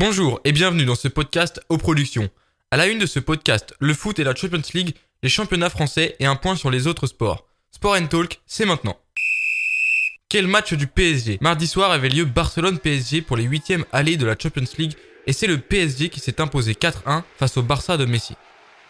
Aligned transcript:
Bonjour 0.00 0.40
et 0.44 0.52
bienvenue 0.52 0.86
dans 0.86 0.94
ce 0.94 1.08
podcast 1.08 1.60
aux 1.68 1.76
productions. 1.76 2.30
À 2.70 2.78
la 2.78 2.86
une 2.86 2.98
de 2.98 3.04
ce 3.04 3.20
podcast, 3.20 3.74
le 3.80 3.92
foot 3.92 4.18
et 4.18 4.24
la 4.24 4.34
Champions 4.34 4.62
League, 4.72 4.94
les 5.22 5.28
championnats 5.28 5.68
français 5.68 6.16
et 6.20 6.24
un 6.24 6.36
point 6.36 6.56
sur 6.56 6.70
les 6.70 6.86
autres 6.86 7.06
sports. 7.06 7.46
Sport 7.70 7.96
and 7.96 8.06
Talk, 8.06 8.40
c'est 8.46 8.64
maintenant. 8.64 8.96
Quel 10.30 10.46
match 10.46 10.72
du 10.72 10.86
PSG 10.86 11.36
Mardi 11.42 11.66
soir 11.66 11.90
avait 11.90 12.08
lieu 12.08 12.24
Barcelone-PSG 12.24 13.20
pour 13.20 13.36
les 13.36 13.46
8e 13.46 13.84
allées 13.92 14.16
de 14.16 14.24
la 14.24 14.36
Champions 14.42 14.64
League 14.78 14.94
et 15.26 15.34
c'est 15.34 15.46
le 15.46 15.58
PSG 15.58 16.08
qui 16.08 16.20
s'est 16.20 16.40
imposé 16.40 16.72
4-1 16.72 17.22
face 17.38 17.58
au 17.58 17.62
Barça 17.62 17.98
de 17.98 18.06
Messi. 18.06 18.36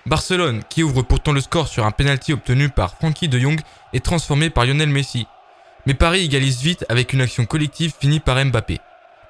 Barcelone, 0.07 0.63
qui 0.71 0.85
ouvre 0.85 1.03
pourtant 1.03 1.33
le 1.33 1.41
score 1.41 1.67
sur 1.67 1.87
un 1.87 1.91
penalty 1.91 2.35
obtenu 2.35 2.69
par 2.69 2.95
Frankie 2.95 3.29
de 3.29 3.41
Jong, 3.41 3.61
est 3.93 4.05
transformé 4.05 4.49
par 4.49 4.65
Lionel 4.65 4.91
Messi. 4.91 5.27
Mais 5.87 5.95
Paris 5.95 6.27
égalise 6.27 6.61
vite 6.61 6.85
avec 6.89 7.13
une 7.13 7.21
action 7.21 7.47
collective 7.47 7.95
finie 7.99 8.21
par 8.21 8.45
Mbappé. 8.45 8.79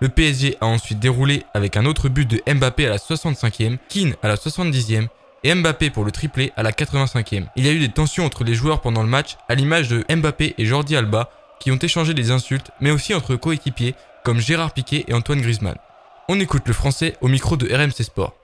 Le 0.01 0.09
PSG 0.09 0.57
a 0.63 0.67
ensuite 0.67 0.99
déroulé 0.99 1.45
avec 1.53 1.77
un 1.77 1.85
autre 1.85 2.09
but 2.09 2.29
de 2.29 2.41
Mbappé 2.51 2.87
à 2.87 2.91
la 2.91 2.97
65e, 2.97 3.77
Keane 3.91 4.15
à 4.23 4.29
la 4.29 4.37
70e 4.37 5.09
et 5.45 5.55
Mbappé 5.55 5.91
pour 5.91 6.05
le 6.05 6.11
triplé 6.11 6.53
à 6.57 6.63
la 6.63 6.73
85e. 6.73 7.45
Il 7.57 7.67
y 7.67 7.69
a 7.69 7.73
eu 7.73 7.79
des 7.79 7.91
tensions 7.91 8.25
entre 8.25 8.43
les 8.43 8.55
joueurs 8.55 8.81
pendant 8.81 9.03
le 9.03 9.09
match, 9.09 9.37
à 9.49 9.55
l'image 9.55 9.89
de 9.89 10.05
Mbappé 10.09 10.55
et 10.57 10.65
Jordi 10.65 10.97
Alba, 10.97 11.31
qui 11.61 11.71
ont 11.71 11.77
échangé 11.77 12.15
des 12.15 12.31
insultes, 12.31 12.71
mais 12.81 12.91
aussi 12.91 13.13
entre 13.13 13.37
coéquipiers 13.37 13.95
comme 14.25 14.41
Gérard 14.41 14.73
Piquet 14.73 15.05
et 15.07 15.13
Antoine 15.13 15.43
Griezmann. 15.43 15.77
On 16.29 16.41
écoute 16.41 16.67
le 16.67 16.73
français 16.73 17.17
au 17.21 17.29
micro 17.29 17.57
de 17.57 17.67
RMC 17.67 18.03
Sport. 18.03 18.35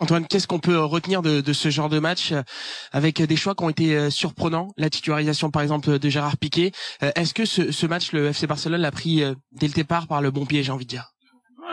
Antoine, 0.00 0.26
qu'est-ce 0.26 0.48
qu'on 0.48 0.58
peut 0.58 0.78
retenir 0.80 1.22
de, 1.22 1.52
ce 1.52 1.70
genre 1.70 1.88
de 1.88 2.00
match 2.00 2.32
euh, 2.32 2.42
avec 2.92 3.22
des 3.22 3.36
choix 3.36 3.54
qui 3.54 3.62
ont 3.62 3.68
été 3.68 3.96
euh, 3.96 4.10
surprenants? 4.10 4.68
La 4.76 4.90
titularisation, 4.90 5.50
par 5.50 5.62
exemple, 5.62 6.00
de 6.00 6.08
Gérard 6.08 6.36
Piquet. 6.36 6.72
Euh, 7.02 7.12
est-ce 7.14 7.32
que 7.32 7.44
ce, 7.44 7.86
match, 7.86 8.12
le 8.12 8.26
FC 8.26 8.48
Barcelone 8.48 8.80
l'a 8.80 8.90
pris 8.90 9.22
dès 9.52 9.68
le 9.68 9.72
départ 9.72 10.08
par 10.08 10.20
le 10.20 10.32
bon 10.32 10.46
pied, 10.46 10.62
j'ai 10.62 10.72
envie 10.72 10.84
de 10.84 10.90
dire? 10.90 11.10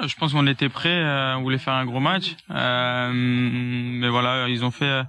Je 0.06 0.16
pense 0.16 0.34
qu'on 0.34 0.48
était 0.48 0.70
prêt, 0.70 1.04
on 1.36 1.42
voulait 1.42 1.58
faire 1.58 1.74
un 1.74 1.86
gros 1.86 2.00
match, 2.00 2.36
mais 2.50 4.10
voilà, 4.10 4.48
ils 4.48 4.64
ont 4.64 4.72
fait, 4.72 5.04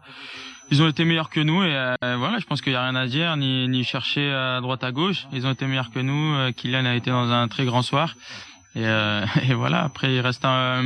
ils 0.71 0.83
ont 0.83 0.89
été 0.89 1.05
meilleurs 1.05 1.31
que 1.31 1.41
nous 1.41 1.63
et 1.63 1.97
voilà, 2.03 2.39
je 2.41 2.45
pense 2.45 2.61
qu'il 2.61 2.73
y 2.73 2.77
a 2.77 2.83
rien 2.83 2.97
à 2.97 3.07
dire, 3.07 3.37
ni, 3.37 3.69
ni 3.69 3.85
chercher 3.85 4.31
à 4.31 4.61
droite 4.61 4.85
à 4.85 4.93
gauche. 4.93 5.29
Ils 5.33 5.47
ont 5.47 5.53
été 5.53 5.67
meilleurs 5.67 5.93
que 5.93 6.01
nous. 6.01 6.53
Kylian 6.55 6.85
a 6.85 6.95
été 6.95 7.11
dans 7.11 7.31
un 7.31 7.49
très 7.49 7.65
grand 7.65 7.83
soir. 7.83 8.17
Et, 8.75 8.83
et 9.49 9.55
voilà, 9.55 9.83
après 9.85 10.15
il 10.15 10.21
reste 10.21 10.45
un, 10.45 10.83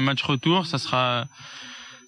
match 0.00 0.22
retour, 0.22 0.66
ça 0.66 0.78
sera 0.78 1.26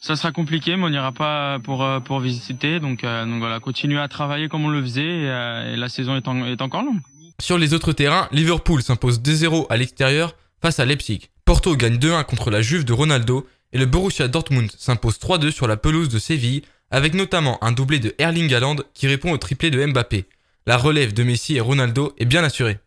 ça 0.00 0.16
sera 0.16 0.32
compliqué, 0.32 0.76
mais 0.76 0.84
on 0.84 0.90
n'ira 0.90 1.12
pas 1.12 1.58
pour 1.60 1.84
euh, 1.84 2.00
pour 2.00 2.20
visiter. 2.20 2.80
Donc, 2.80 3.04
euh, 3.04 3.24
donc 3.26 3.38
voilà, 3.38 3.60
continuer 3.60 4.00
à 4.00 4.08
travailler 4.08 4.48
comme 4.48 4.64
on 4.64 4.70
le 4.70 4.82
faisait. 4.82 5.02
Et, 5.02 5.28
euh, 5.28 5.76
la 5.76 5.88
saison 5.88 6.16
est, 6.16 6.26
est 6.26 6.62
encore 6.62 6.82
longue. 6.82 7.00
Sur 7.38 7.58
les 7.58 7.74
autres 7.74 7.92
terrains, 7.92 8.28
Liverpool 8.32 8.82
s'impose 8.82 9.20
2-0 9.20 9.66
à 9.70 9.76
l'extérieur 9.76 10.34
face 10.60 10.80
à 10.80 10.84
Leipzig. 10.84 11.28
Porto 11.44 11.76
gagne 11.76 11.96
2-1 11.96 12.24
contre 12.24 12.50
la 12.50 12.62
Juve 12.62 12.84
de 12.84 12.92
Ronaldo 12.92 13.46
et 13.72 13.78
le 13.78 13.86
Borussia 13.86 14.28
Dortmund 14.28 14.70
s'impose 14.76 15.18
3-2 15.18 15.50
sur 15.50 15.68
la 15.68 15.76
pelouse 15.76 16.08
de 16.08 16.18
Séville 16.18 16.62
avec 16.90 17.14
notamment 17.14 17.62
un 17.62 17.72
doublé 17.72 17.98
de 17.98 18.14
Erling 18.18 18.52
Haaland 18.52 18.76
qui 18.94 19.06
répond 19.06 19.32
au 19.32 19.38
triplé 19.38 19.70
de 19.70 19.84
Mbappé. 19.84 20.26
La 20.66 20.76
relève 20.76 21.14
de 21.14 21.22
Messi 21.22 21.56
et 21.56 21.60
Ronaldo 21.60 22.14
est 22.18 22.24
bien 22.24 22.42
assurée. 22.44 22.78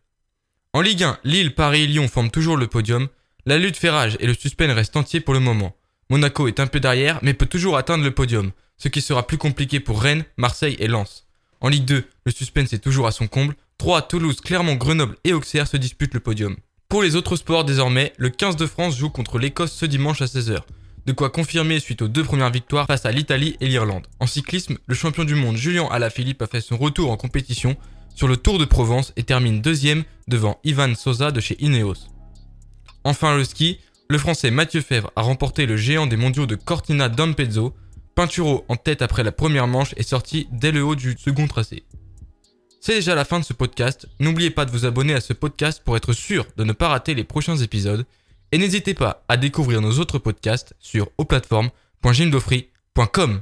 En 0.76 0.82
Ligue 0.82 1.04
1, 1.04 1.20
Lille, 1.24 1.54
Paris 1.54 1.84
et 1.84 1.88
Lyon 1.88 2.08
forment 2.08 2.32
toujours 2.32 2.58
le 2.58 2.66
podium. 2.66 3.08
La 3.46 3.60
lutte 3.60 3.78
fait 3.78 3.92
rage 3.92 4.18
et 4.20 4.26
le 4.26 4.34
suspense 4.34 4.74
reste 4.74 4.98
entier 4.98 5.20
pour 5.20 5.36
le 5.36 5.40
moment. 5.40 5.76
Monaco 6.10 6.48
est 6.48 6.60
un 6.60 6.66
peu 6.66 6.80
derrière, 6.80 7.20
mais 7.22 7.36
peut 7.36 7.46
toujours 7.46 7.78
atteindre 7.78 8.04
le 8.04 8.10
podium, 8.10 8.52
ce 8.78 8.88
qui 8.88 9.02
sera 9.02 9.28
plus 9.28 9.38
compliqué 9.38 9.80
pour 9.80 10.02
Rennes, 10.02 10.26
Marseille 10.36 10.76
et 10.80 10.88
Lens. 10.88 11.28
En 11.62 11.70
Ligue 11.70 11.86
2, 11.86 12.06
le 12.26 12.32
suspense 12.32 12.74
est 12.74 12.80
toujours 12.80 13.06
à 13.06 13.12
son 13.12 13.28
comble. 13.28 13.54
3, 13.78 14.02
Toulouse, 14.08 14.42
Clermont, 14.42 14.74
Grenoble 14.74 15.16
et 15.24 15.34
Auxerre 15.34 15.68
se 15.68 15.78
disputent 15.78 16.16
le 16.16 16.20
podium. 16.20 16.56
Pour 16.90 17.04
les 17.04 17.16
autres 17.16 17.36
sports 17.36 17.66
désormais, 17.66 18.12
le 18.18 18.30
15 18.30 18.56
de 18.56 18.66
France 18.66 18.98
joue 18.98 19.12
contre 19.12 19.38
l'Écosse 19.38 19.74
ce 19.74 19.86
dimanche 19.86 20.24
à 20.24 20.26
16h. 20.26 20.62
De 21.06 21.14
quoi 21.14 21.30
confirmer 21.30 21.80
suite 21.80 22.02
aux 22.02 22.08
deux 22.08 22.24
premières 22.24 22.52
victoires 22.52 22.88
face 22.88 23.06
à 23.06 23.12
l'Italie 23.12 23.58
et 23.62 23.68
l'Irlande. 23.68 24.08
En 24.20 24.26
cyclisme, 24.26 24.80
le 24.88 24.96
champion 24.96 25.24
du 25.24 25.36
monde 25.36 25.56
Julien 25.56 25.88
Alaphilippe 25.92 26.42
a 26.42 26.48
fait 26.48 26.62
son 26.62 26.78
retour 26.78 27.12
en 27.12 27.18
compétition 27.18 27.78
sur 28.16 28.28
le 28.28 28.38
Tour 28.38 28.60
de 28.60 28.66
Provence 28.66 29.14
et 29.16 29.24
termine 29.24 29.62
deuxième 29.62 30.04
devant 30.28 30.60
Ivan 30.64 30.94
Sosa 30.96 31.32
de 31.32 31.40
chez 31.40 31.56
Ineos. 31.64 32.10
Enfin 33.04 33.36
le 33.36 33.44
ski, 33.44 33.80
le 34.10 34.18
français 34.18 34.50
Mathieu 34.52 34.82
Fèvre 34.82 35.12
a 35.16 35.22
remporté 35.22 35.66
le 35.66 35.78
géant 35.78 36.08
des 36.08 36.18
mondiaux 36.18 36.46
de 36.46 36.56
Cortina 36.56 37.08
d'Ampezzo. 37.10 37.74
Pinturo 38.16 38.66
en 38.70 38.76
tête 38.76 39.02
après 39.02 39.24
la 39.24 39.32
première 39.32 39.68
manche 39.68 39.94
est 39.98 40.04
sorti 40.04 40.48
dès 40.52 40.72
le 40.72 40.84
haut 40.84 40.96
du 40.96 41.18
second 41.18 41.48
tracé. 41.48 41.84
C'est 42.80 42.96
déjà 42.96 43.16
la 43.16 43.26
fin 43.26 43.40
de 43.40 43.46
ce 43.46 43.54
podcast. 43.54 44.08
N'oubliez 44.20 44.52
pas 44.52 44.66
de 44.66 44.72
vous 44.72 44.86
abonner 44.86 45.14
à 45.14 45.22
ce 45.22 45.34
podcast 45.34 45.82
pour 45.84 45.98
être 45.98 46.14
sûr 46.14 46.46
de 46.58 46.64
ne 46.64 46.74
pas 46.74 46.90
rater 46.90 47.16
les 47.16 47.24
prochains 47.24 47.58
épisodes. 47.58 48.06
Et 48.52 48.58
n'hésitez 48.58 48.94
pas 48.94 49.24
à 49.30 49.38
découvrir 49.38 49.82
nos 49.82 50.00
autres 50.00 50.20
podcasts 50.20 50.76
sur 50.80 51.10
auplateformes.gymdofree.com. 51.18 53.42